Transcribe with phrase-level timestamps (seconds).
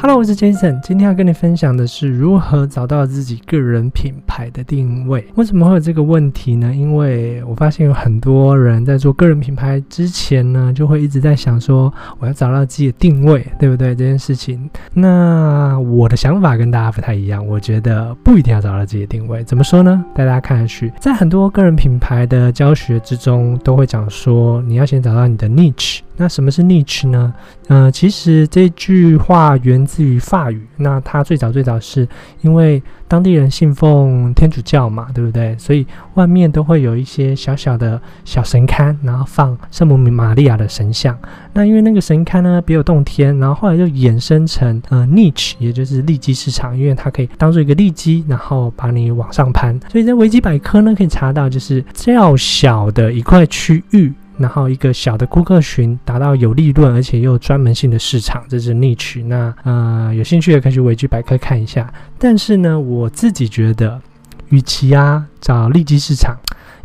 [0.00, 5.26] Hello，我是 Jason，今天要跟你分享的是如何找到自己个人品牌的定位。
[5.34, 6.72] 为什么会有这个问题呢？
[6.72, 13.88] 因为我发现有很多人在做个人品牌之前呢，就会一直在想说我要找到自己的定位，对不对？
[13.88, 19.42] 这件事情，那我的想法跟大家不太一样，我觉得不一定要找到自己的定位。
[19.42, 20.04] 怎么说呢？
[20.14, 25.98] 带大家看下去，在很多个人品牌的教学之中，都会讲说你要先找到你的 niche。
[26.18, 27.32] 那什么是 niche 呢？
[27.68, 30.60] 呃，其实这句话源自于法语。
[30.76, 32.06] 那它最早最早是
[32.40, 35.56] 因为当地人信奉天主教嘛，对不对？
[35.58, 41.16] 所以外面都会有一些小小的小神龛，然后放圣母玛利亚的神像。
[41.52, 49.78] 那因为那个神龛呢别有洞天，然后后来就衍生成呃 niche，也就是利基市场，因为它可以当做一个利基，然后把你往上攀。
[49.90, 54.12] 所以在维基百科呢可以查到，就是较小的一块区域。
[54.38, 59.22] 然后一个小的顾客群达到有利润而且又专门性的市场，这是逆取。
[59.22, 61.92] 那呃有兴趣的可以去维基百科看一下。
[62.18, 64.00] 但是呢，我自己觉得，
[64.48, 66.36] 与其啊找利基市场，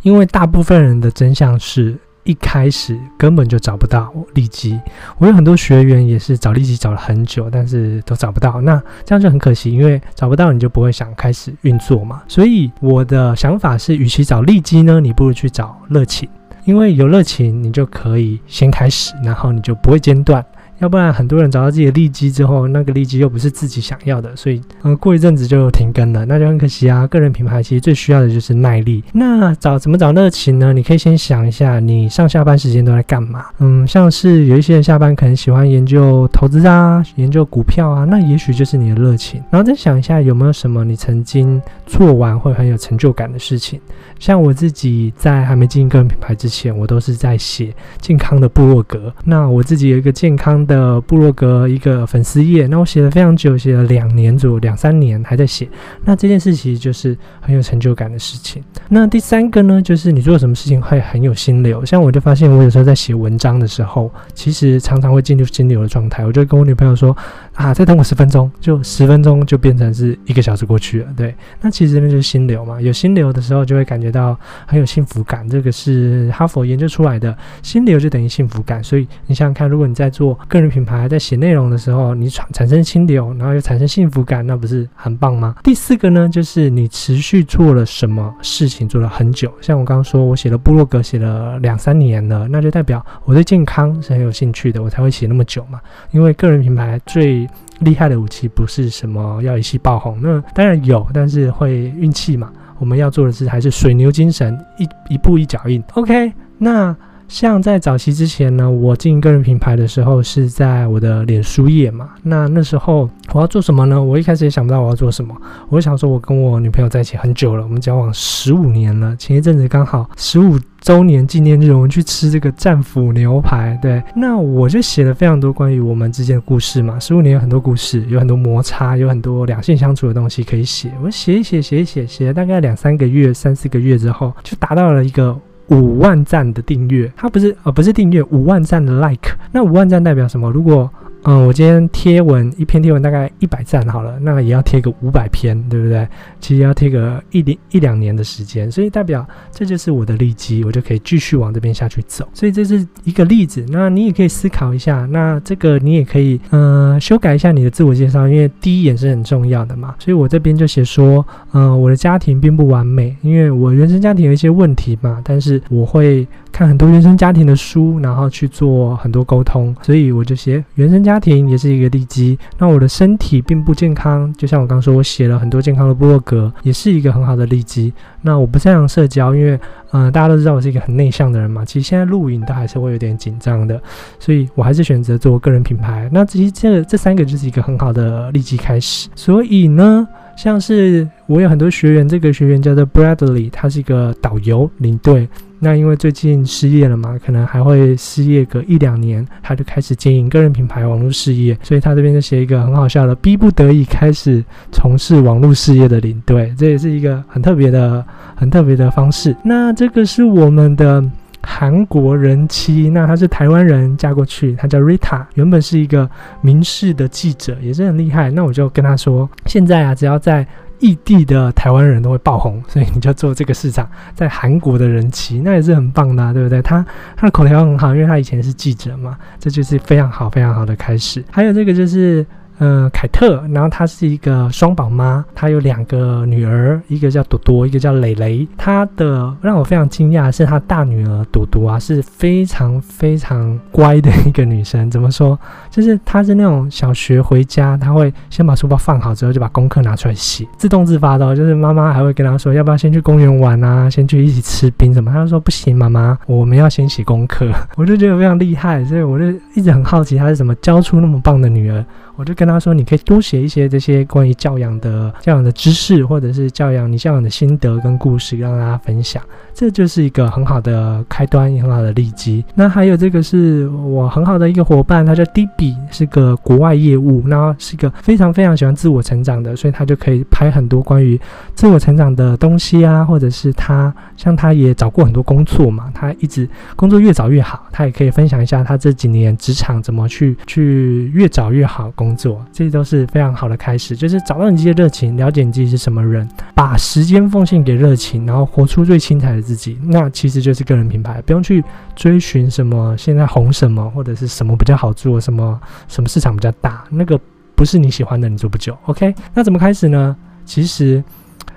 [0.02, 4.80] 因为大部分人的真相是一开始根本就找不到利基。
[5.18, 8.60] 我有很多学员也是找利基找了很久，但是都找不到。
[8.62, 12.22] 那这样就很可惜，因为找不到你就不会想开始运作嘛。
[12.26, 16.28] 所以我的想法是，与其找利基呢，你不如去找热情。
[16.64, 20.44] 因为有热情，你就可以先开始，然后你就不会间断。
[20.80, 27.06] 要不然很多人找到自己的利基之后，那个利基又不是自己想要的，所以嗯，过一阵子就停更了，那就很可惜啊。
[27.06, 29.02] 个人品牌其实最需要的就是耐力。
[29.12, 30.72] 那找怎么找热情呢？
[30.72, 33.46] 你可以先想一下，你上下班时间都在干嘛？
[33.60, 39.40] 嗯，像是有一些人下班可能喜欢研究投资啊，研究股票啊，那也许就是你的热情。
[39.50, 43.80] 然后再想一下有没有什么你曾经做完会很有成就感的事情。
[44.24, 49.10] 像我自己在还没经营个人品牌之前，我都是在写健康的部落格。
[49.24, 50.74] 那我自己有一个健康的。
[50.74, 55.68] 的部落格一个粉丝页，那我写了非常久，写了两年左右，两三年还在写。
[56.04, 58.60] 那这件事其实就是很有成就感的事情。
[58.88, 61.84] 那第三个呢，就是你做什么事情会很有心流。
[61.84, 66.26] 像我就发现，我有时候在写文章的时候，其实常常会进入心流的状态。
[66.26, 67.16] 我就跟我女朋友说
[67.54, 71.08] 啊，再等我十分钟，就十分钟就变成是一个小时过去了。
[71.16, 72.80] 对，那其实那就是心流嘛。
[72.80, 75.48] 有心流的时候，就会感觉到很有幸福感。
[75.48, 78.82] 这个是哈佛研究出来的，心流就等于幸福感。
[78.82, 85.54] 所以你想想看，如果你在做个人品牌在写内容的时候，你产产生心流，然后又产生幸福感，那不是很棒吗？
[85.62, 89.52] 第四个呢，就是你持续做了什么事情，做了很久。
[89.60, 95.80] 像我刚刚说，我写了部落格写了两三年了，那就代表我对健康是很有兴趣的，我才会写那么久嘛。
[96.10, 97.43] 因为个人品牌最
[97.80, 102.52] 厉害的武器不是什么要一气爆红，那当然有，但是会运气嘛。
[102.78, 105.82] 我们要做的是还是水牛精神，一一步一脚印。
[105.94, 106.94] OK，那。
[107.26, 112.10] 像在早期之前呢，我经营个人品牌的时候是在我的脸书页嘛。
[112.22, 114.00] 那那时候我要做什么呢？
[114.00, 115.34] 我一开始也想不到我要做什么。
[115.68, 119.16] 我想说，我跟我女朋友在一起很久了，我们交往十五年了。
[119.16, 123.76] 前一阵子刚好十五周年纪念日，我们去吃这个战斧牛排。
[123.82, 127.00] 对，那我就写了非常多关于我们之间的故事嘛。
[127.00, 130.92] 十五年有很多故事，有很多摩擦，有很多两性相处的东西可以写。
[131.02, 135.36] 我写一写，写一写，写了大概两三个月、三四个月之后，就达到了一个。
[135.68, 140.50] 五万赞的订阅，它不是呃不是订阅，五万赞的 like，那五万赞代表什么？
[140.50, 140.90] 如果
[141.24, 146.06] 嗯，我今天贴文一篇贴文大概一百赞好了，那也要贴个五百篇，对不对？
[146.38, 152.28] 其实要贴个一两一两年的时间，所以代表这就是我的利基，我就可以继续往这边下去走。
[152.34, 159.94] 所以这是一个例子，那你也可以思考一下，那这个你也可以嗯修改一下你的自我介绍，因为第一眼是很重要的嘛。
[159.98, 171.13] 所以我这边就写说，嗯，我的家庭并不完美，因为我原生家庭有一些问题嘛，但是我会看很多原生家庭的书，然后去做很多沟通，所以我就写原生家。
[171.14, 177.92] 家庭也是一个利基，那我的身体并不健康，就像我刚说，我写了很多健康的部落格，也是一个很好的利基。
[178.22, 179.56] 那我不擅长社交，因为
[179.92, 183.80] 嗯，大家都知道我是一个很内向的人嘛，其实现在录影都还是会有点紧张的，
[184.18, 186.10] 所以我还是选择做个人品牌。
[186.12, 189.08] 那其实这这三个就是一个很好的利基开始。
[189.14, 195.28] 所以呢，像是我有很多学员，这个学员叫做 Bradley，他是一个导游领队。
[195.58, 208.04] 那因为最近失业了嘛，可能还会失业个一两年，他就开始经营个人品牌网络事业，所以他这边就写一个很好笑的，逼不得已开始从事网络事业的领队，这也是一个很特别的、
[208.34, 209.34] 很特别的方式。
[209.42, 211.02] 那这个是我们的
[211.44, 216.08] 韩国人妻，那她是台湾人嫁过去，她叫 Rita，原本是一个
[216.40, 218.30] 民事的记者，也是很厉害。
[218.30, 220.46] 那我就跟她说，现在啊，只要在
[220.80, 226.60] 异地的台湾人都会爆红，所以你就做这个市场，在韩国的人气，那也是很棒的，对不对？
[226.60, 226.84] 他
[227.16, 231.24] 他的口条很好，因为他以前是记者嘛，这就是非常好非常好的开始。
[231.30, 232.26] 还有这个就是
[232.58, 238.46] 呃，凯特，然后她是一个双宝妈，她有两个女儿，一个叫朵朵，一个叫蕾蕾。
[238.56, 244.88] 她的让我非常惊讶的是，她大女儿朵朵啊，是非常非常乖的一个女生。
[244.90, 245.38] 怎么说？
[245.68, 251.34] 就是她是那种小学回家，她会先把书包放好之后，就把功课拿出来写，自动自发的。
[251.34, 253.90] 就是妈妈还会跟她说，要不要先去公园玩啊？
[253.90, 255.10] 先去一起吃冰什么？
[255.10, 257.50] 她就说不行，妈妈，我们要先写功课。
[257.76, 259.24] 我就觉得非常厉害，所以我就
[259.54, 261.84] 一直很好奇，她是怎么教出那么棒的女儿。
[262.16, 269.22] 我就跟他说：“你可以多写一些这些关于教养的教养的知识，或者是教养你教养的心得跟故事，让大家分享。
[269.52, 272.44] 这就是一个很好的开端，也很好的利基。
[272.54, 281.20] 那还有这个是我很好的一个伙伴，他叫 D B，是个国外业务，那是一个非常非常喜欢自我成长的，所以他就可以拍很多关于
[281.54, 301.64] 自我成长的东西啊，或者是他像他也找过很多工作嘛，他一直工作越早越好，他也可以分享一下他这几年职场怎么去去越早越好。”工作，这些都是非常好的开始，就是找到你自己的热情，了解你自己是什么人，把时间奉献给热情，然后活出最精彩的自己，那其实就是个人品牌，不用去
[301.96, 305.58] 追寻什么现在红什么或者是什么比较好做，什么
[305.88, 307.18] 什么市场比较大，那个
[307.54, 308.76] 不是你喜欢的，你做不久。
[308.84, 310.14] OK，那怎么开始呢？
[310.44, 311.02] 其实。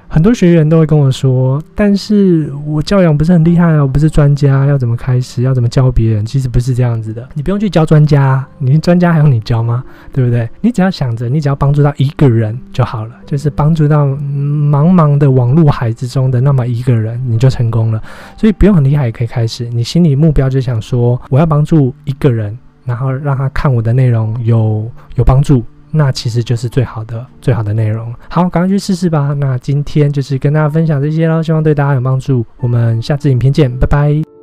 [0.09, 6.25] 很多学员都会跟我说，但是我教养不是很厉害啊，我不是专家，要怎么开始，要怎么教别人？
[6.25, 9.83] 其实不是这样子的，你不用去教专家，你专家还用你教吗？
[10.13, 10.49] 对不对？
[10.61, 18.01] 你只要想着，你只要帮助到一个人就好了，就是帮助到茫茫的网络海之中的那么一个人，你就成功了。
[18.37, 25.63] 所以不用很厉害也可以开始，你心里目标就想说，我要帮助一个人，然后让他看我的内容有有帮助。
[25.91, 28.13] 那其实就是最好的、最好的内容。
[28.29, 29.33] 好，赶快去试试吧。
[29.37, 32.45] 那今天就是跟大家分享这些喽，希望对大家有帮助。
[32.57, 34.36] 我们下次影片见，拜拜。